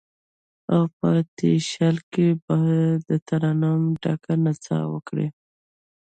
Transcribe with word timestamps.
او 0.73 0.83
په 0.97 1.09
تشیال 1.37 1.97
کې 2.11 2.27
به، 2.43 2.57
دترنم 3.07 3.81
ډکه 4.01 4.33
نڅا 4.43 4.79
وکړي 4.93 5.27